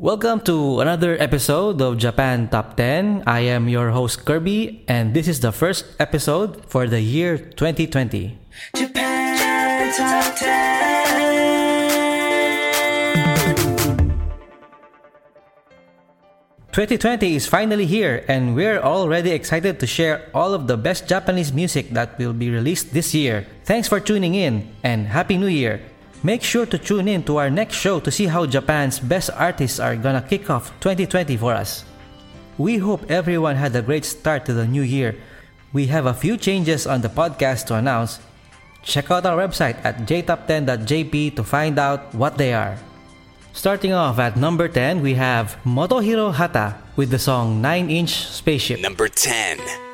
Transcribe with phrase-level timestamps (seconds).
[0.00, 3.24] Welcome to another episode of Japan Top 10.
[3.26, 8.40] I am your host Kirby, and this is the first episode for the year 2020.
[8.74, 10.72] Japan Top 10.
[16.72, 21.52] 2020 is finally here, and we're already excited to share all of the best Japanese
[21.52, 23.46] music that will be released this year.
[23.64, 25.82] Thanks for tuning in, and Happy New Year!
[26.22, 29.80] Make sure to tune in to our next show to see how Japan's best artists
[29.80, 31.84] are gonna kick off 2020 for us.
[32.58, 35.16] We hope everyone had a great start to the new year.
[35.72, 38.20] We have a few changes on the podcast to announce.
[38.82, 42.78] Check out our website at jtop10.jp to find out what they are.
[43.52, 48.80] Starting off at number 10, we have Motohiro Hata with the song 9 Inch Spaceship.
[48.80, 49.91] Number 10.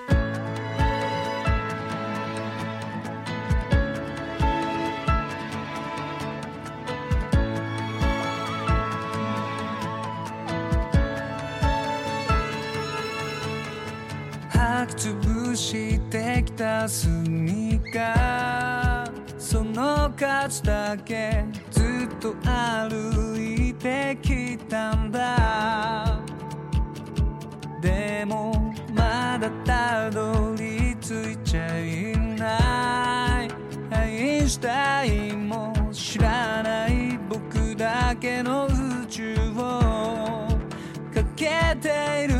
[15.59, 26.21] してきたスニーカーその数だけずっと歩いてきたんだ。
[27.81, 33.49] でもまだたどり着いちゃいない。
[33.97, 40.47] アインシュタインも知らない僕だけの宇宙を
[41.13, 42.38] かけている。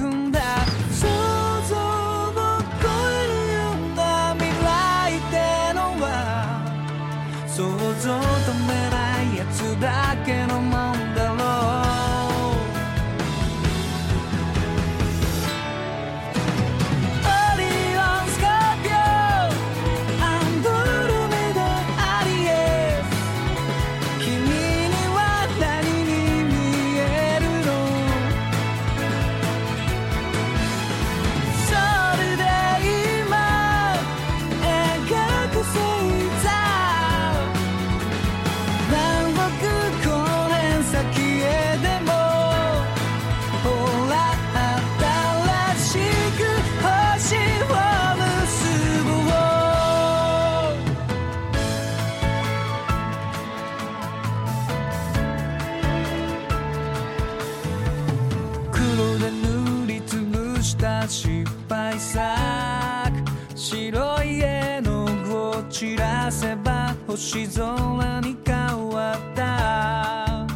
[67.19, 70.47] 星空に変わった。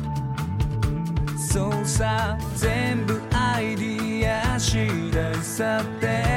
[1.36, 5.34] そうさ全部アイディア次第。
[5.42, 6.31] さて。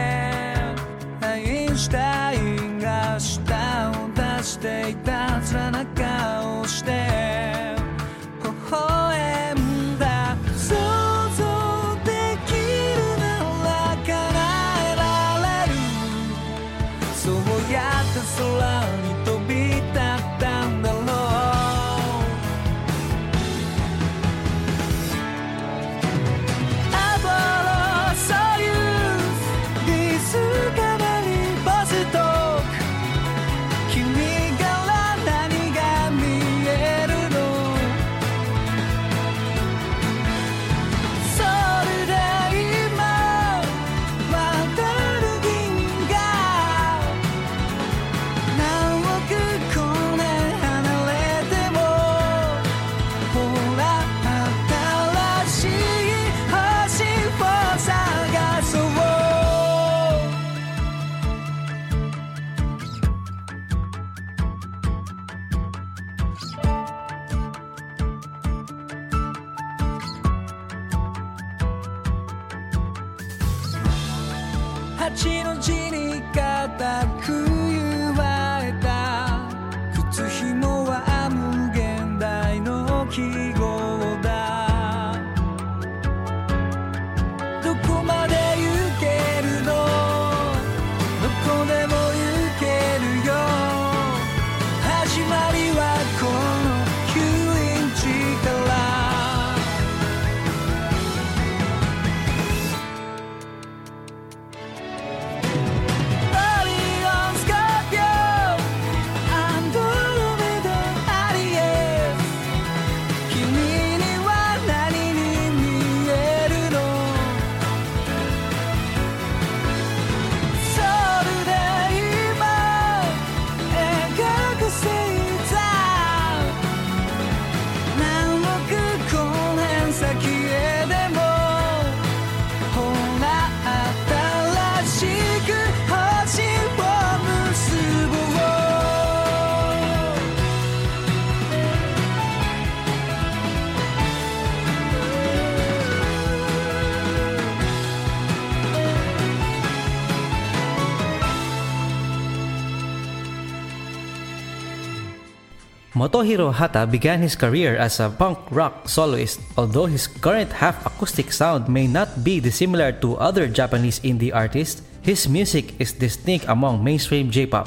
[156.05, 161.33] Motohiro Hata began his career as a punk rock soloist, although his current half acoustic
[161.33, 166.85] sound may not be dissimilar to other Japanese indie artists, his music is distinct among
[166.85, 167.65] mainstream J-pop.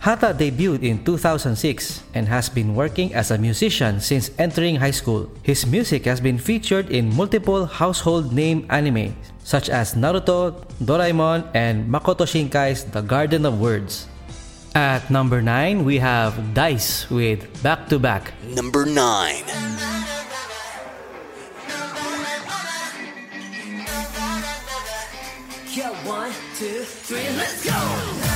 [0.00, 5.28] Hata debuted in 2006 and has been working as a musician since entering high school.
[5.44, 9.12] His music has been featured in multiple household name anime
[9.44, 14.08] such as Naruto, Doraemon, and Makoto Shinkai's The Garden of Words.
[14.74, 18.32] At number 9, we have Da-iCE with Back to Back.
[18.44, 19.44] Number 9.
[25.74, 28.27] Yeah, one, two, three, let's go!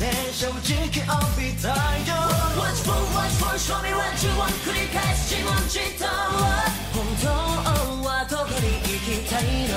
[0.00, 1.00] めすぎて正直怯
[1.36, 2.12] びたいよ。
[2.56, 4.52] Watch for, watch for, show me what you want.
[4.64, 6.04] 繰り返す自問自答。
[6.94, 7.28] 本当
[8.06, 9.74] はどこに行きたいの？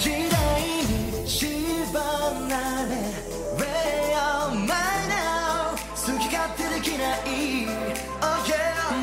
[0.00, 1.42] 時代に縛
[2.48, 2.52] ら
[2.84, 2.90] れ
[3.56, 4.74] Where am I
[5.08, 7.18] now 好き勝手できない。
[8.20, 8.52] Oh yeah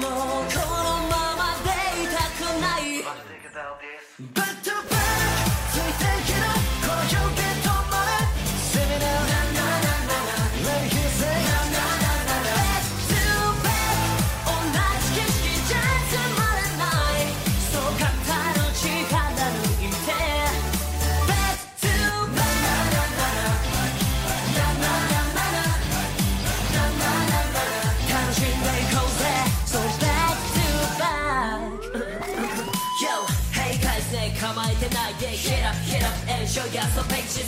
[0.01, 0.05] も
[0.41, 1.67] うこのままで
[2.03, 2.81] いたくない。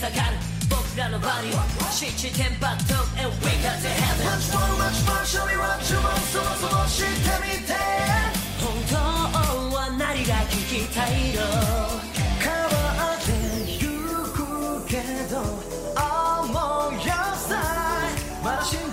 [0.03, 0.35] 下がる。
[0.69, 3.00] 僕らのバディは七点バット。
[3.15, 7.71] And we got to heaven Much more much more show me what you want そもそも知ってみて
[8.59, 8.95] 本当
[9.75, 11.41] は何が聞きたいの？
[12.44, 13.31] 変わって
[13.79, 13.88] ゆ
[14.35, 15.00] くけ
[15.31, 16.51] ど思
[17.00, 17.55] いやさ。
[18.11, 18.79] いまだ信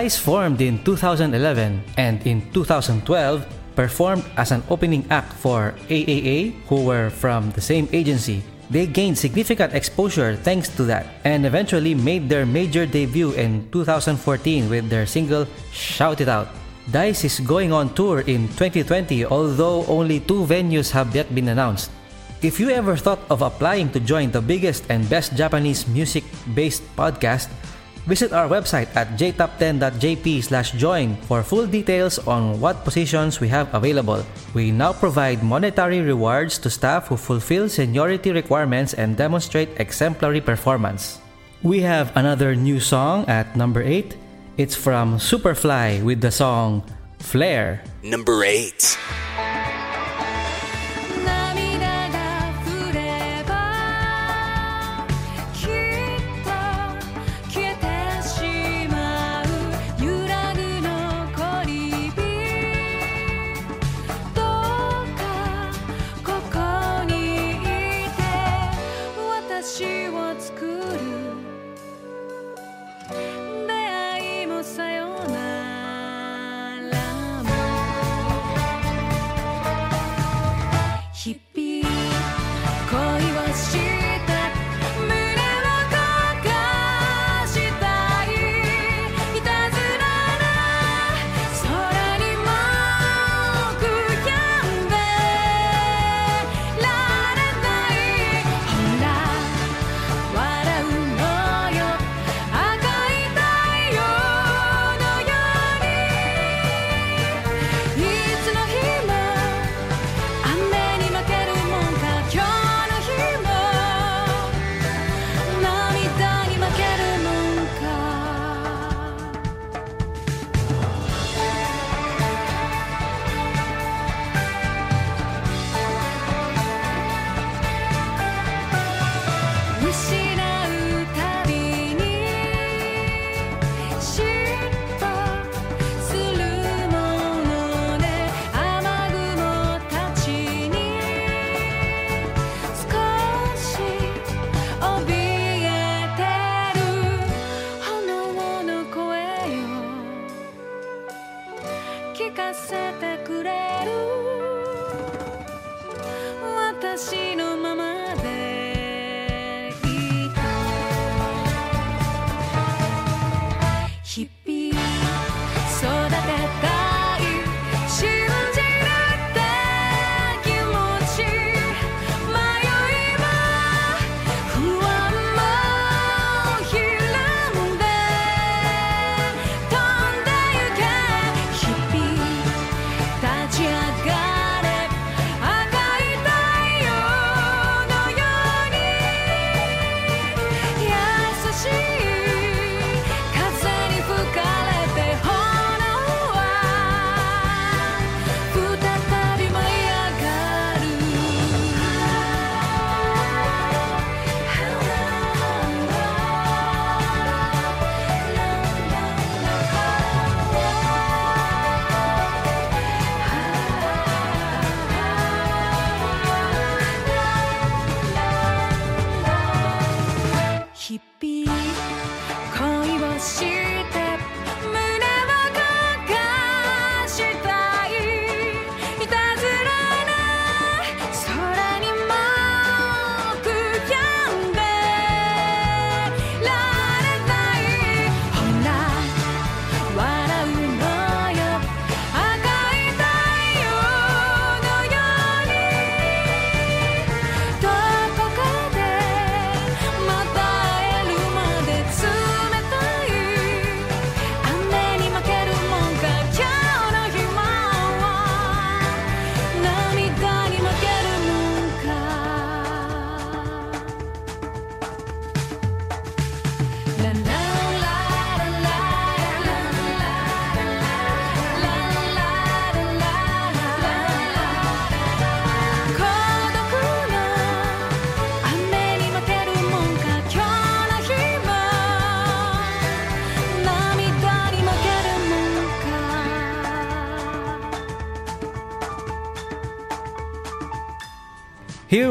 [0.00, 3.04] Da-iCE formed in 2011 and in 2012
[3.76, 8.40] performed as an opening act for AAA, who were from the same agency.
[8.70, 14.70] They gained significant exposure thanks to that and eventually made their major debut in 2014
[14.70, 16.48] with their single Shout It Out.
[16.90, 21.92] Da-iCE is going on tour in 2020, although only two venues have yet been announced.
[22.40, 26.24] If you ever thought of applying to join the biggest and best Japanese music
[26.56, 27.52] based podcast,
[28.06, 33.72] visit our website at jtop10.jp slash join for full details on what positions we have
[33.74, 34.24] available.
[34.54, 41.20] We now provide monetary rewards to staff who fulfill seniority requirements and demonstrate exemplary performance.
[41.62, 44.16] We have another new song at number 8.
[44.56, 46.84] It's from Superfly with the song
[47.20, 47.84] Flare.
[48.02, 48.96] Number 8.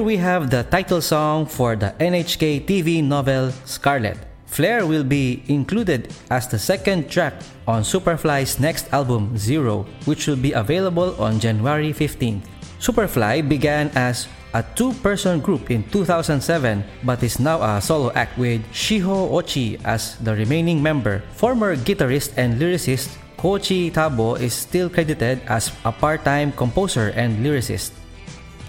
[0.10, 4.18] we have the title song for the NHK TV novel Scarlet.
[4.50, 7.38] Flare will be included as the second track
[7.70, 12.42] on Superfly's next album Zero, which will be available on January 15th.
[12.82, 14.25] Superfly began as
[14.58, 20.18] a two-person group in 2007 but is now a solo act with Shiho Ochi as
[20.25, 21.22] the remaining member.
[21.38, 27.94] Former guitarist and lyricist Koichi Tabo is still credited as a part-time composer and lyricist.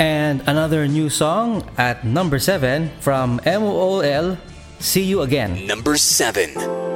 [0.00, 4.38] And another new song at number 7 from MOOL,
[4.78, 5.66] See You Again.
[5.66, 6.89] Number 7.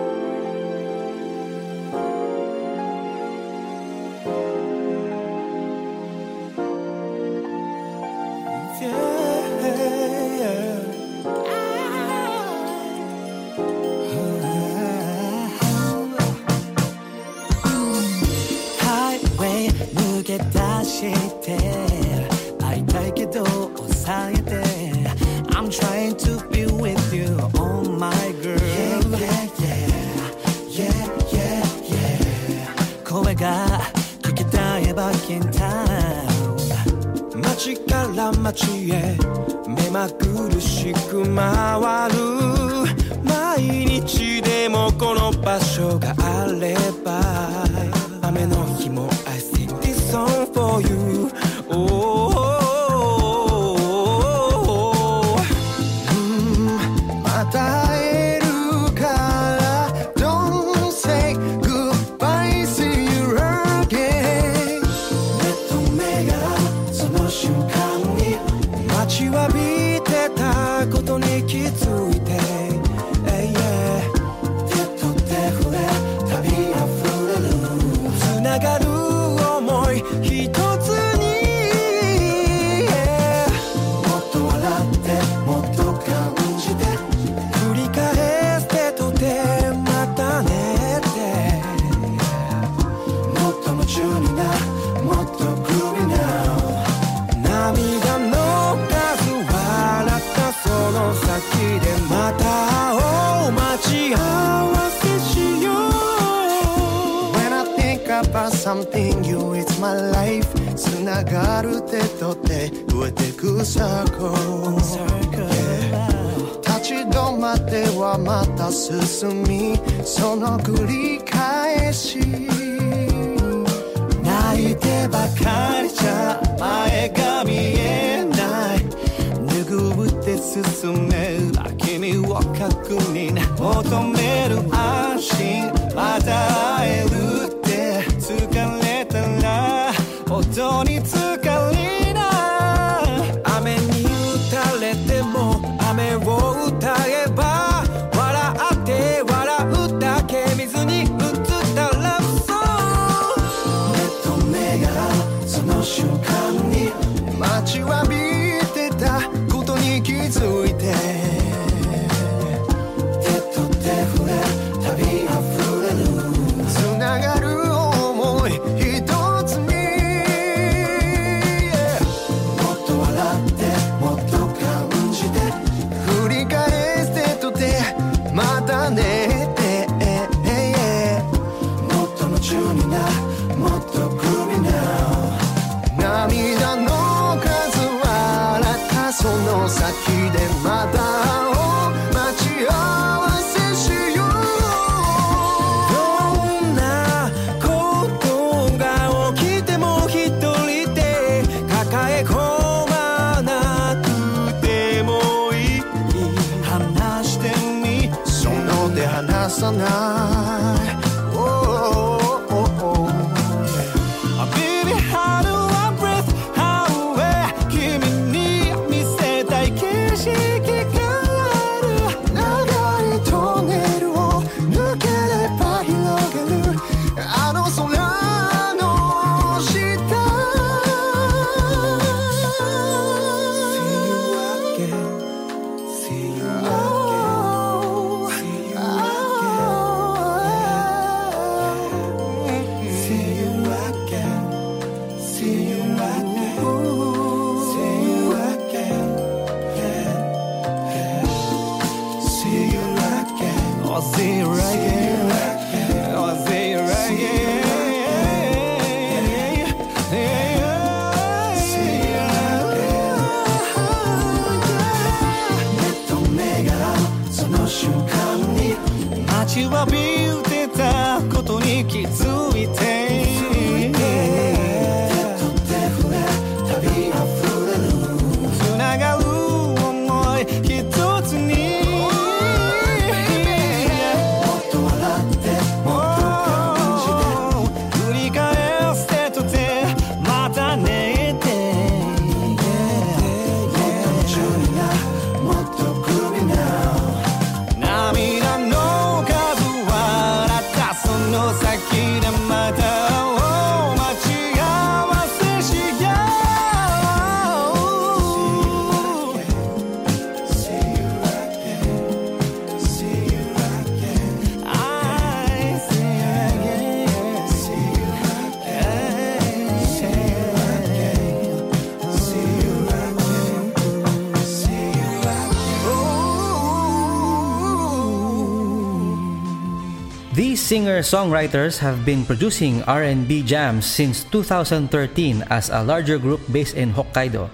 [330.74, 337.46] Singer-songwriters have been producing R&B jams since 2013 as a larger group based in Hokkaido.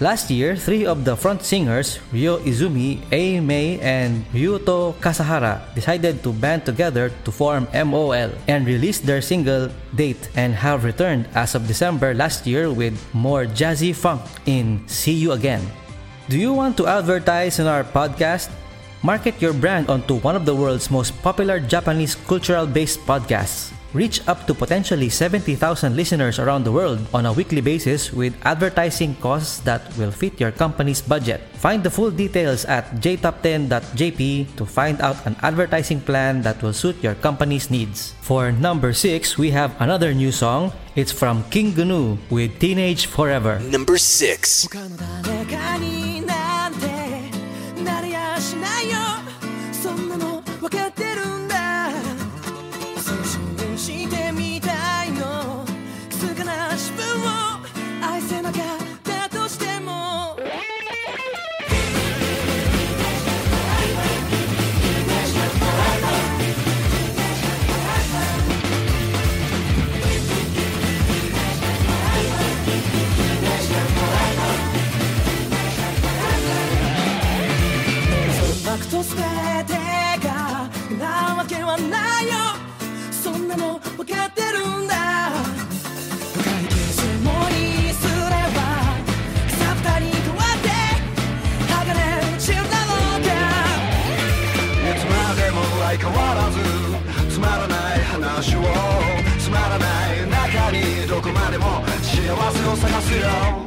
[0.00, 6.24] Last year, three of the front singers, Ryo Izumi, Ei Mei, and Ryuto Kasahara, decided
[6.24, 11.52] to band together to form MOL and released their single Date and have returned as
[11.52, 15.60] of December last year with more jazzy funk in See You Again.
[16.32, 18.48] Do you want to advertise on our podcast?
[19.02, 23.74] Market your brand onto one of the world's most popular Japanese cultural based podcasts.
[23.92, 25.58] Reach up to potentially 70,000
[25.96, 30.50] listeners around the world on a weekly basis with advertising costs that will fit your
[30.54, 31.42] company's budget.
[31.58, 36.96] Find the full details at jtop10.jp to find out an advertising plan that will suit
[37.02, 38.14] your company's needs.
[38.22, 40.72] For number 6, we have another new song.
[40.94, 43.58] It's from King Gnu with Teenage Forever.
[43.60, 44.68] Number 6.
[79.02, 79.16] の全
[79.66, 79.74] て
[80.24, 82.34] がなわけはないよ。
[83.10, 84.94] そんなの分かってるんだ。
[86.34, 88.12] 深い傷もにすれ
[88.54, 88.62] ば
[89.50, 90.68] さったに変わって
[91.68, 91.82] 鋼
[92.52, 93.30] るだろうか。
[94.86, 98.58] いつまでも相変わらずつまらない話を
[99.38, 99.84] つまらな
[100.14, 103.61] い中にどこまでも幸せを探すよ。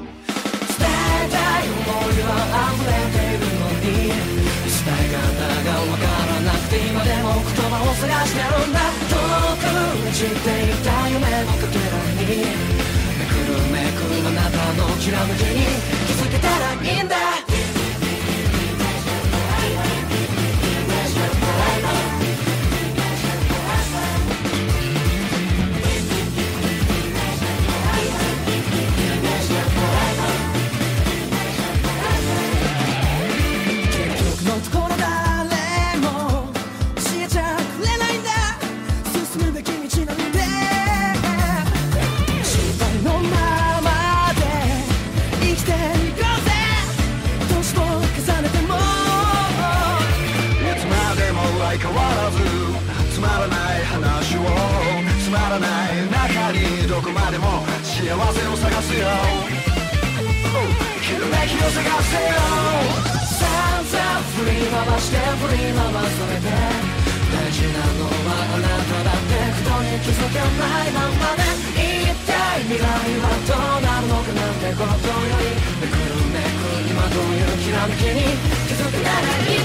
[7.95, 8.79] 探しなんだ
[9.09, 9.15] 遠
[9.55, 15.65] く散っていた夢のかけらにめくるめくるあなたのきらめきに
[16.05, 17.54] 気づけたらいいんだ。
[70.05, 71.41] 気づかないままで
[71.73, 75.49] 一体未来はどうなるのかなんてことより
[75.81, 78.21] めくるめく今どういうきらめきに
[78.67, 79.64] 気づけならいい。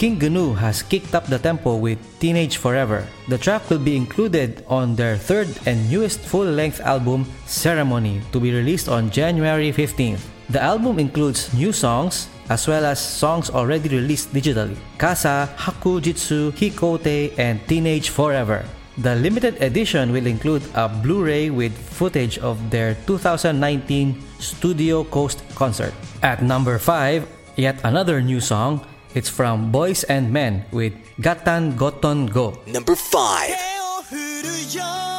[0.00, 3.04] King Gnu has kicked up the tempo with Teenage Forever.
[3.28, 8.48] The track will be included on their third and newest full-length album, Ceremony, to be
[8.48, 10.24] released on January 15th.
[10.48, 17.36] The album includes new songs, as well as songs already released digitally Kasa, Hakujitsu, Hikoutei,
[17.36, 18.64] and Teenage Forever.
[18.96, 25.44] The limited edition will include a Blu ray with footage of their 2019 Studio Coast
[25.54, 25.92] concert.
[26.22, 28.80] At number 5, yet another new song
[29.12, 32.62] it's from Boys and Men with Gatan Goton Go.
[32.66, 35.09] Number 5.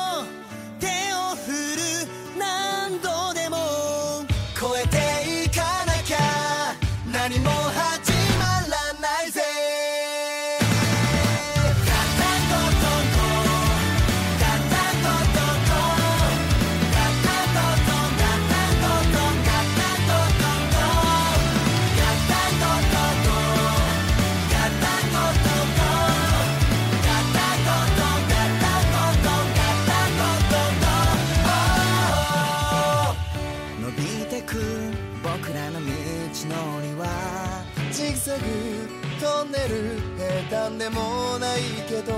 [40.70, 42.14] んでもないけど。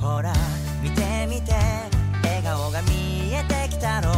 [0.00, 0.32] ほら
[0.82, 1.52] 見てみて
[2.22, 4.10] 笑顔が見えてきたろ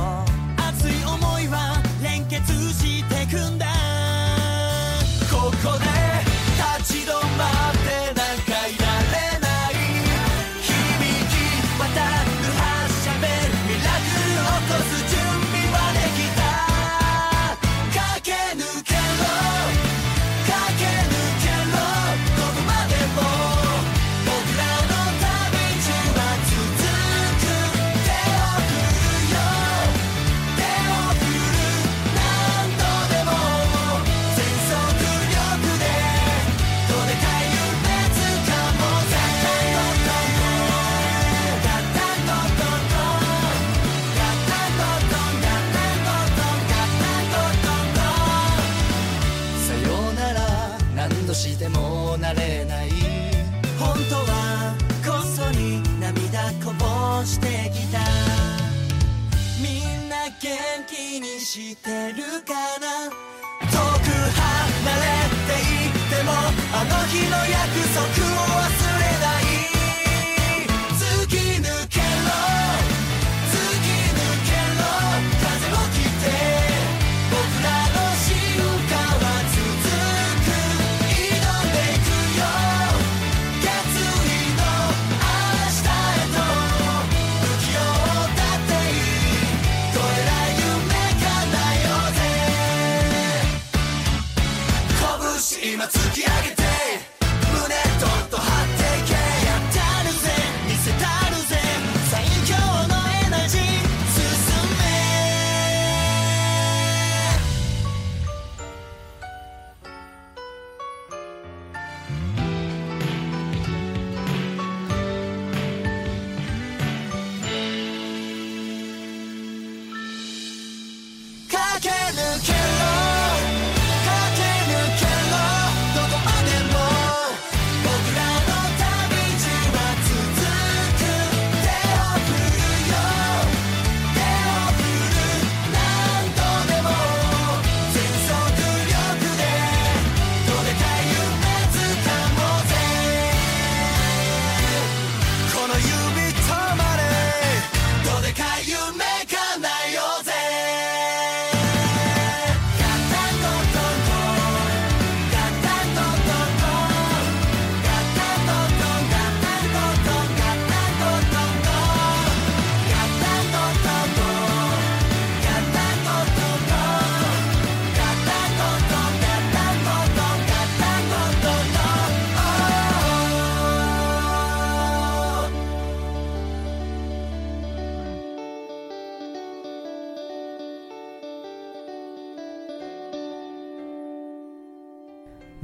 [0.57, 3.82] 熱い思いは連結してくんだ。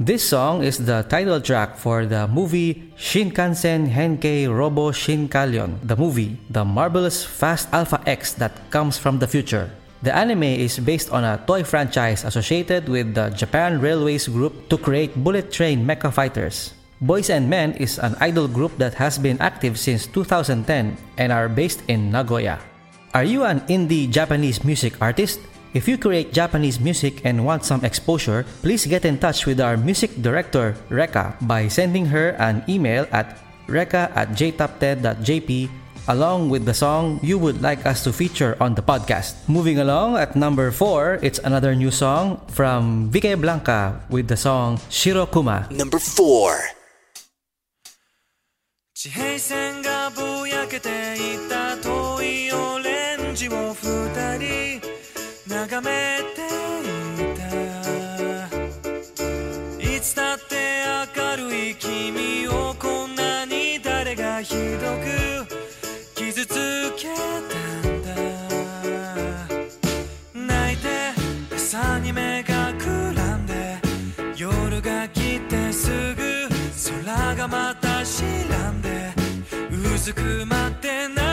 [0.09, 6.33] This song is the title track for the movie Shinkansen Henkei Robo Shinkalion, the movie,
[6.49, 9.69] the marvelous Fast Alpha X that comes from the future.
[10.01, 14.81] The anime is based on a toy franchise associated with the Japan Railways Group to
[14.81, 16.73] create bullet train mecha fighters.
[17.05, 21.45] Boys and Men is an idol group that has been active since 2010 and are
[21.45, 22.57] based in Nagoya.
[23.13, 25.37] Are you an indie Japanese music artist?
[25.73, 29.77] If you create Japanese music and want some exposure, please get in touch with our
[29.77, 35.69] music director, Reka, by sending her an email at reka at jtop10.jp
[36.09, 39.37] along with the song you would like us to feature on the podcast.
[39.47, 45.69] Moving along at number 4, it's another new song from Vickeblanka with the song Shirokuma.
[45.69, 46.79] Number 4.
[48.99, 54.68] 地平線がぼやけていた遠いオレンジを二人
[55.59, 56.47] 眺めて
[57.21, 57.43] いた
[59.83, 60.55] いつだって
[61.17, 64.95] 明るい君をこんなに誰がひど
[65.43, 68.15] く傷つけたんだ
[70.33, 71.11] 泣いて
[71.53, 73.79] 朝に目がくらんで
[74.37, 76.47] 夜が来てすぐ
[77.05, 78.25] 空がまた白
[78.71, 79.13] んで
[79.69, 81.28] うずくまって涙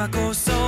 [0.00, 0.59] ma so.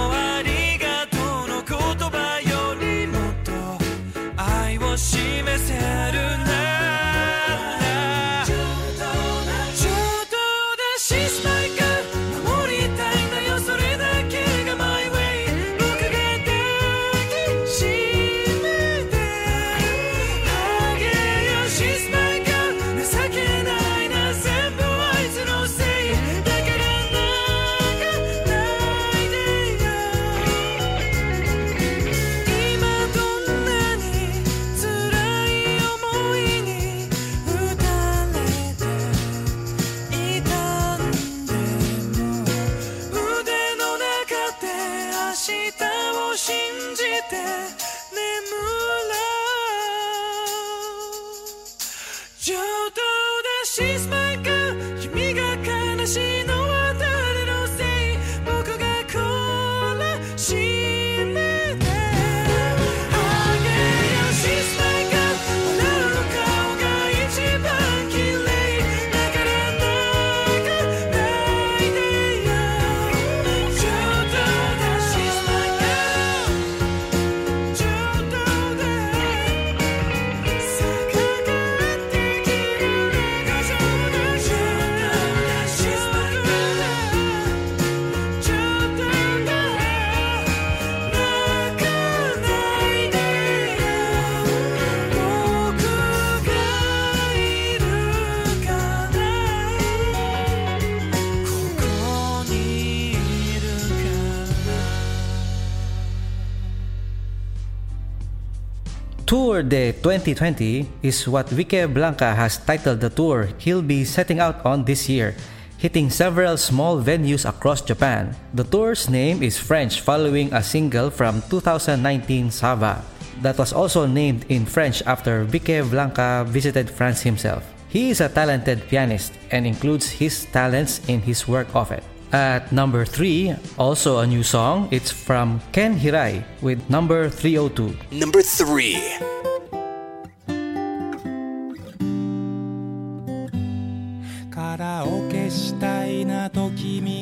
[109.52, 114.80] Tour de 2020 is what Vickeblanka has titled the tour he'll be setting out on
[114.88, 115.36] this year,
[115.76, 118.32] hitting several small venues across Japan.
[118.56, 123.04] The tour's name is French following a single from 2019 Sava
[123.44, 127.60] that was also named in French after Vickeblanka visited France himself.
[127.92, 132.04] He is a talented pianist and includes his talents in his work of it.
[132.31, 137.95] At number 3, also a new song, it's from Ken Hirai with number 302.
[138.11, 139.37] Number 3.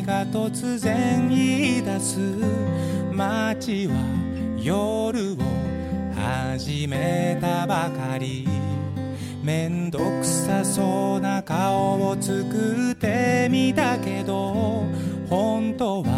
[0.05, 2.19] が突然言い出す
[3.11, 3.95] 街は
[4.57, 5.37] 夜を
[6.15, 8.47] 始めたばかり
[9.43, 14.85] めんどくさそうな顔を作ってみたけど
[15.30, 16.08] 本当は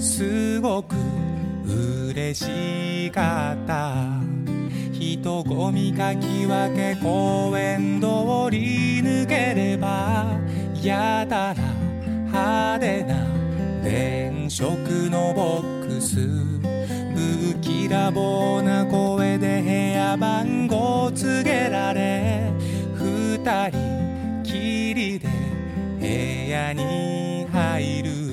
[0.00, 0.96] すごく
[2.08, 4.24] 嬉しかった。
[4.92, 8.06] 人混みかき分け公園通
[8.50, 10.38] り抜ければ
[10.82, 11.56] やたら
[12.26, 13.14] 派手な
[13.82, 14.70] 電飾
[15.10, 16.16] のボックス
[17.14, 22.50] 不気らぼうな声で部屋番号告げられ
[22.94, 25.28] 二人きりで
[26.00, 28.23] 部屋に入る。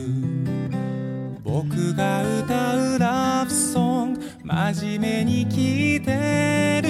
[1.63, 6.89] 僕が歌うラブソング真面目に聞いてる。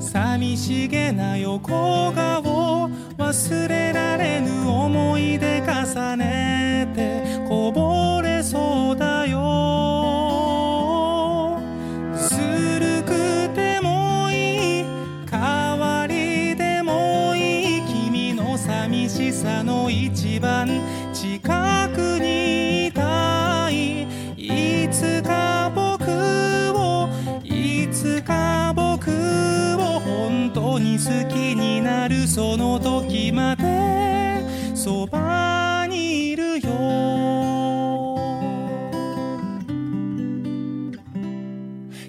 [0.00, 7.27] 寂しげな横顔忘れられぬ思い出重ねて
[32.38, 38.16] その時までそばにいるよ。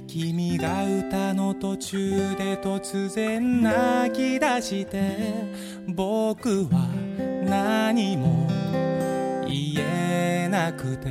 [0.06, 5.16] 君が歌の途中で突然泣き出して
[5.88, 6.88] 僕は
[7.44, 8.48] 何も
[9.48, 11.08] 言えなくて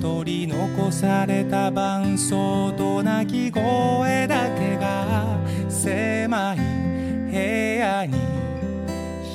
[0.00, 5.36] 取り残された伴奏と鳴き声だけが
[5.68, 6.99] 狭い
[7.30, 8.18] 部屋に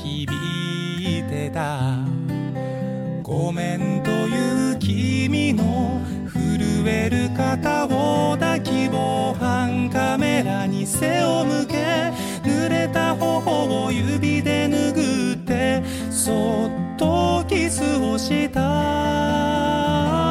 [0.04, 1.98] 響いてた。
[3.24, 11.76] ごめんという君の震える肩を抱き防犯カメラに背を向け
[12.44, 15.82] 濡れた頬を指で拭って
[16.12, 20.25] そっとキスをした。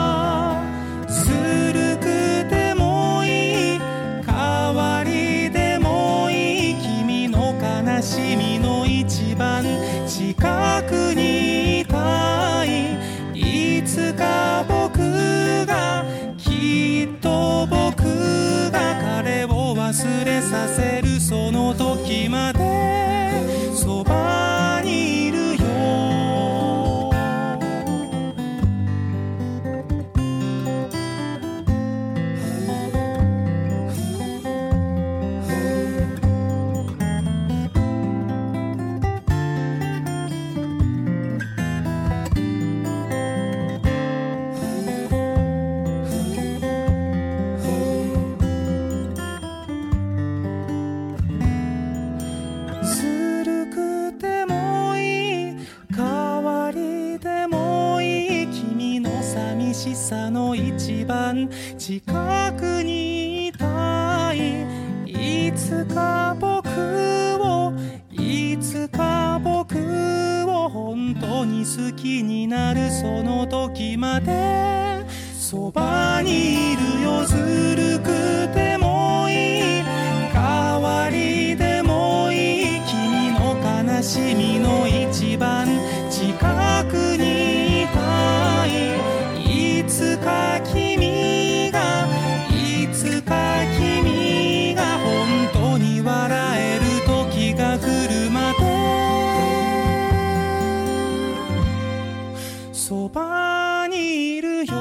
[102.84, 104.74] そばにいるよ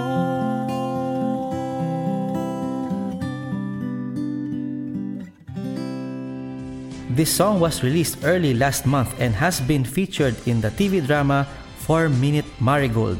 [7.18, 11.47] This song was released early last month and has been featured in the TV drama
[11.86, 13.18] 4 Minute Marigold.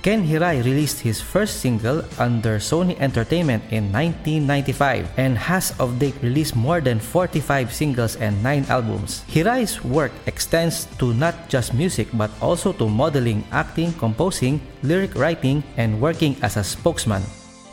[0.00, 6.16] Ken Hirai released his first single under Sony Entertainment in 1995 and has of date
[6.22, 9.28] released more than 45 singles and 9 albums.
[9.28, 15.62] Hirai's work extends to not just music but also to modeling, acting, composing, lyric writing,
[15.76, 17.20] and working as a spokesman.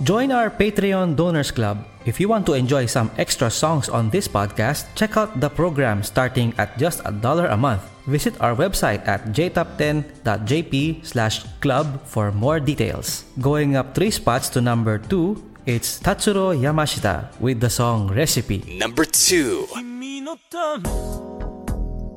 [0.02, 1.86] Join our Patreon Donors Club.
[2.04, 6.02] If you want to enjoy some extra songs on this podcast, check out the program
[6.02, 7.82] starting at just a dollar a month.
[8.06, 13.24] Visit our website at jtop10.jp slash club for more details.
[13.40, 18.64] Going up three spots to number two, it's Tatsuro Yamashita with the song Recipe.
[18.78, 19.68] Number 2.
[19.78, 20.84] 君のため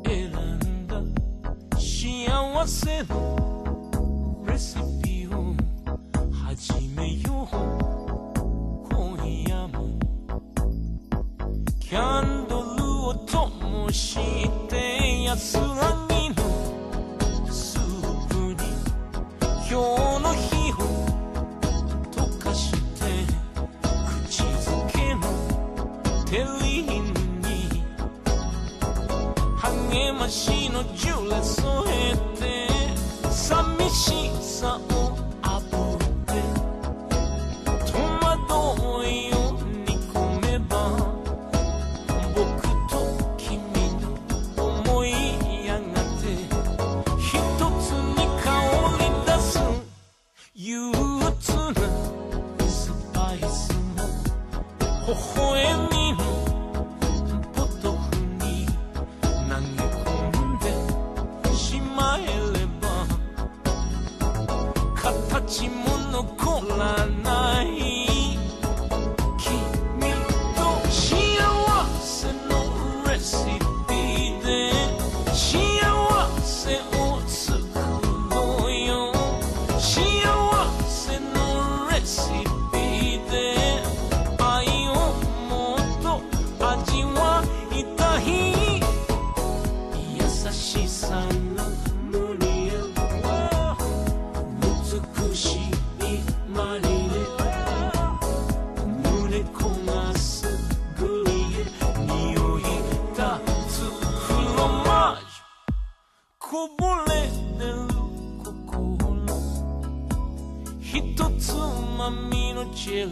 [0.10, 0.97] 選んだ
[1.78, 4.89] 幸せのレシピ
[6.63, 7.57] 始めよう。
[8.93, 9.17] 今
[9.49, 9.99] 夜も。
[11.81, 14.19] キャンドルを灯し
[14.69, 16.37] て安らぎの。
[17.51, 18.57] スープに
[19.71, 19.73] 今日
[20.21, 20.75] の日を
[22.13, 22.77] 溶かして
[24.29, 25.23] 口づけの。
[26.27, 27.09] テリーヌ
[27.49, 27.49] に。
[29.57, 32.69] 励ましのジュレ添えて。
[33.31, 35.10] 寂しさを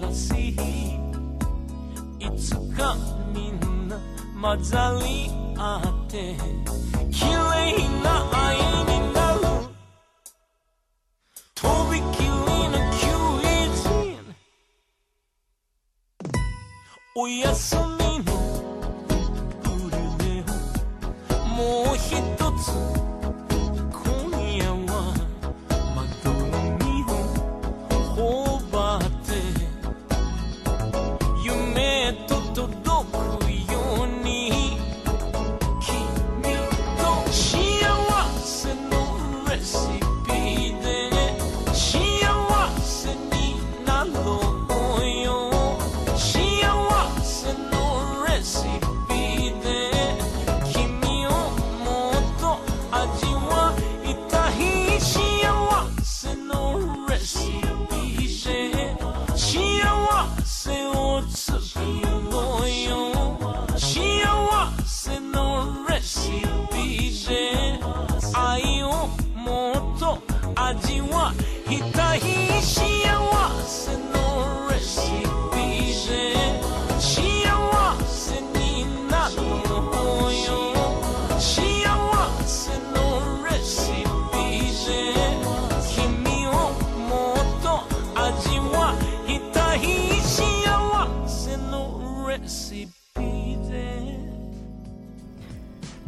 [0.01, 0.55] jealousy
[2.21, 3.01] It's a gun
[3.37, 3.59] in
[4.35, 6.68] Mazali Ate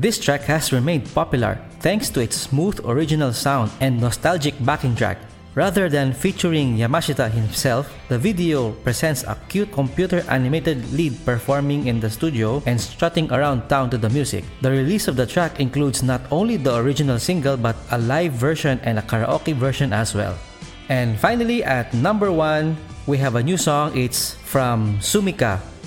[0.01, 5.18] This track has remained popular thanks to its smooth original sound and nostalgic backing track.
[5.55, 12.01] Rather than featuring Yamashita himself, the video presents a cute computer animated lead performing in
[12.01, 14.48] the studio and strutting around town to the music.
[14.62, 18.80] The release of the track includes not only the original single but a live version
[18.84, 20.32] and a karaoke version as well.
[20.88, 23.92] And finally, at number one, we have a new song.
[23.92, 25.61] It's from Sumika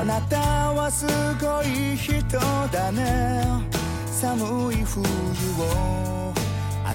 [0.00, 0.38] あなた
[0.72, 1.04] はす
[1.38, 2.38] ごい人
[2.72, 3.44] だね。
[4.06, 6.32] 寒い冬を
[6.86, 6.94] 温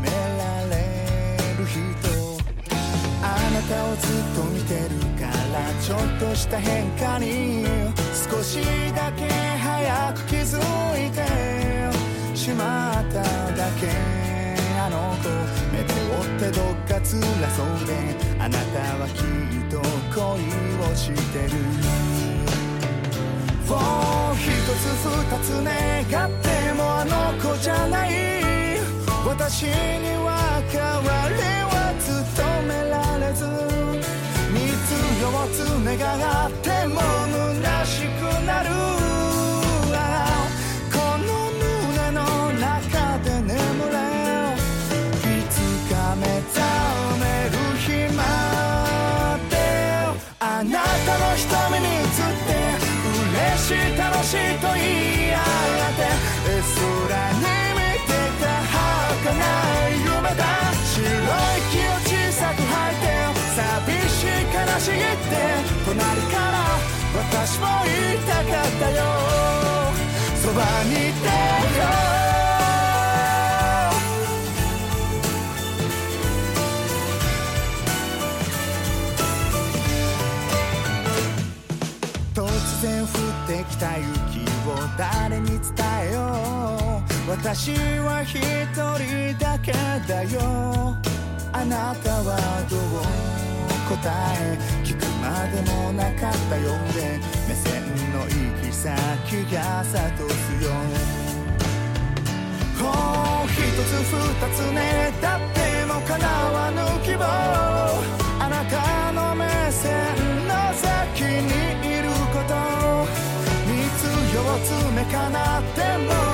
[0.00, 0.08] め
[0.38, 1.82] られる人。
[3.20, 7.66] あなたをずっと見てるからちょっとした変化に。
[8.30, 8.60] 少し
[8.94, 9.28] だけ
[9.58, 10.60] 早く気づ
[11.08, 12.36] いて。
[12.36, 13.20] しまった
[13.50, 13.88] だけ。
[14.78, 15.67] あの子。
[16.08, 17.92] ってどっか辛そうで
[18.38, 19.24] あなたはきっ
[19.70, 19.80] と
[20.14, 20.20] 恋
[20.90, 21.50] をしてる。
[23.66, 23.78] For
[24.36, 25.12] 一つ二
[25.44, 28.08] つ願ってもあの子じゃない。
[29.26, 29.70] 私に
[30.24, 31.34] は変わり
[31.68, 32.08] は務
[32.66, 33.44] められず。
[34.50, 34.56] 三
[34.86, 34.90] つ
[35.20, 35.92] 四つ願
[36.46, 36.96] っても
[37.62, 38.17] 虚しく
[54.28, 56.04] しいと言い合って。
[56.68, 59.32] 空に見てた儚
[59.88, 60.44] い夢だ。
[60.84, 63.08] 白い木を小さく吐いて。
[63.56, 65.32] 寂しい悲しげって。
[65.86, 65.96] 隣
[66.28, 66.60] から
[67.16, 69.00] 私も言いたかったよ。
[70.36, 71.47] そばにいて。
[87.48, 87.72] 私
[88.04, 89.72] は一人だけ
[90.06, 90.94] だよ。
[91.50, 92.36] あなたは
[92.68, 92.78] どう？
[93.88, 93.96] 答
[94.36, 97.18] え聞くまでもなかったようで
[97.48, 97.80] 目線
[98.12, 98.92] の行き先
[99.50, 100.68] が諭すよ。
[102.84, 107.24] Oh 一つ二つねだっても叶わぬ希望。
[108.44, 109.88] あなたの目線
[110.46, 111.48] の先に
[111.96, 112.52] いること。
[113.64, 114.04] 密
[114.36, 116.27] を詰めかなっても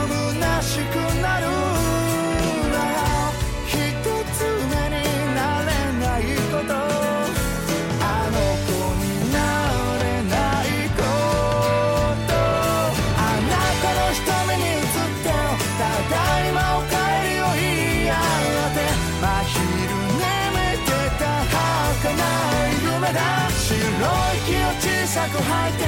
[25.15, 25.85] を小さく吐いて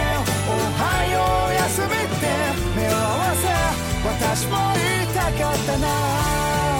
[0.47, 2.27] おはようおやすみって
[2.77, 3.49] 目を合わせ
[4.07, 6.76] 私も言いたかったな。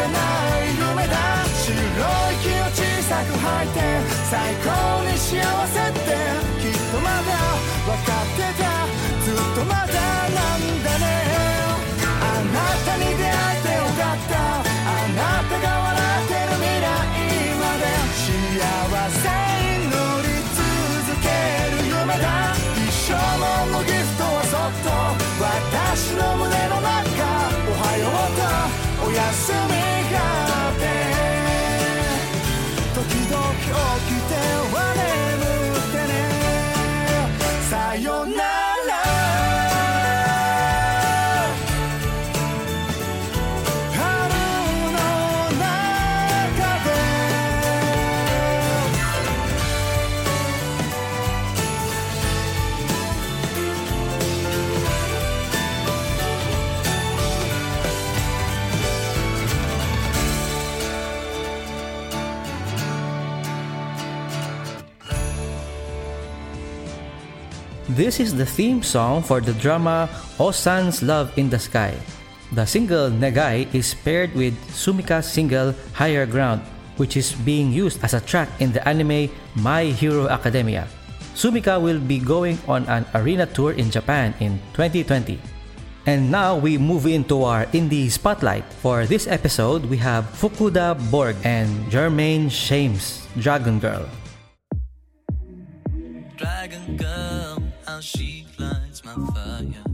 [0.00, 0.16] 儚
[0.64, 1.76] い夢だ白い
[2.40, 3.80] 息を小さく吐いて
[4.30, 4.70] 最高
[5.04, 6.00] に幸せって
[6.60, 7.36] きっとまだ
[7.84, 8.64] 分かってた
[9.20, 11.04] ずっとまだなんだね
[12.20, 16.88] あなたに出会えてよかったあなたが笑ってる未来
[17.60, 17.84] まで
[18.16, 18.24] 幸
[19.12, 19.28] せ
[19.76, 21.28] に乗り続け
[21.76, 22.56] る夢だ
[22.88, 25.19] 一生ものギフトはそっと
[29.09, 29.51] うとおやす
[67.98, 70.06] This is the theme song for the drama
[70.38, 71.90] Ossan's Love in the Sky.
[72.54, 76.62] The single Negai is paired with Sumika's single Higher Ground,
[77.02, 79.26] which is being used as a track in the anime
[79.58, 80.86] My Hero Academia.
[81.34, 85.34] Sumika will be going on an arena tour in Japan in 2020.
[86.06, 88.62] And now we move into our indie spotlight.
[88.86, 94.06] For this episode, we have Fukuda Borg and Germaine Shames, Dragon Girl.
[96.40, 97.39] Dragon girl,
[98.00, 99.84] how she lights my fire.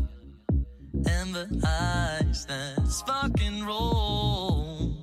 [1.09, 4.95] Amber eyes that spark and roll.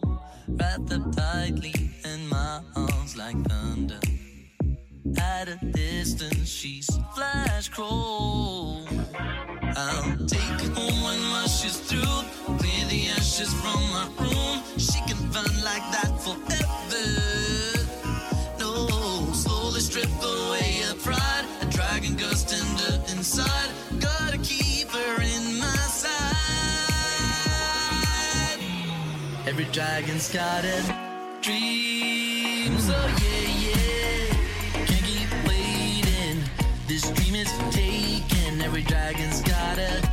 [0.47, 1.74] Wrapped up tightly
[2.06, 3.99] in my arms like thunder.
[5.20, 8.88] At a distance, she's flash cold.
[9.76, 12.24] I'll take her home when she's through.
[12.58, 14.64] Clear the ashes from my room.
[14.78, 17.06] She can burn like that forever.
[18.60, 18.88] No,
[19.34, 21.45] slowly strip away her pride.
[21.62, 22.72] A dragon her in
[29.45, 30.81] Every dragon's got a
[31.41, 32.79] dream.
[32.79, 34.85] So oh yeah, yeah.
[34.85, 36.41] Can't keep waiting.
[36.87, 38.61] This dream is taken.
[38.61, 40.12] Every dragon's got a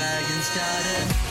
[0.00, 1.29] dragon's got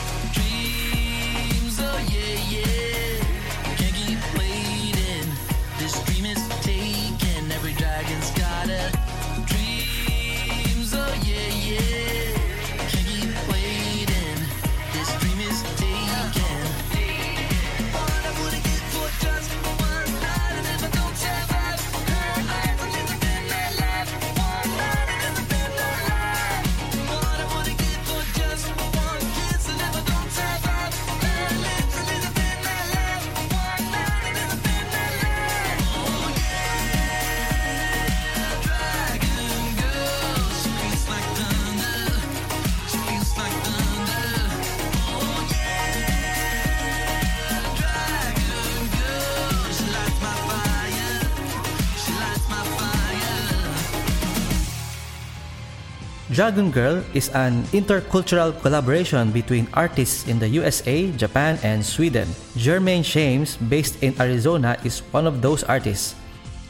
[56.40, 62.32] Dragon Girl is an intercultural collaboration between artists in the USA, Japan, and Sweden.
[62.56, 66.16] Jermaine Shames, based in Arizona, is one of those artists.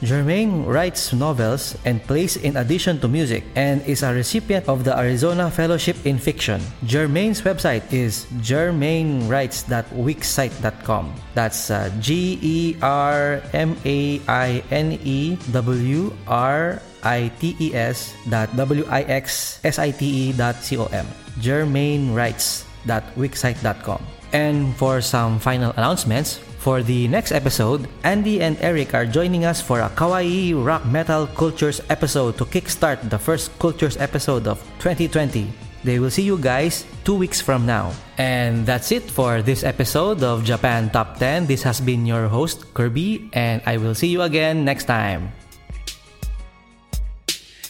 [0.01, 4.95] Germaine writes novels and plays in addition to music and is a recipient of the
[4.95, 6.61] Arizona Fellowship in Fiction.
[6.85, 11.13] Germaine's website is germainewrites.wixsite.com.
[11.35, 17.75] That's uh, G E R M A I N E W R I T E
[17.75, 21.05] S dot W I X S I T E dot C O M.
[21.43, 24.01] germainewrites.wixsite.com.
[24.31, 29.64] And for some final announcements, for the next episode, Andy and Eric are joining us
[29.64, 35.47] for a Kawaii Rock Metal Cultures episode to kickstart the first Cultures episode of 2020.
[35.84, 37.95] They will see you guys two weeks from now.
[38.20, 41.47] And that's it for this episode of Japan Top 10.
[41.47, 45.32] This has been your host, Kirby, and I will see you again next time.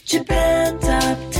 [0.04, 1.39] Japan Top 10,